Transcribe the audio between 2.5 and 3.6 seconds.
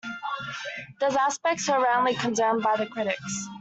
by the critics.